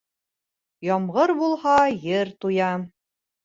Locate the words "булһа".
1.43-1.77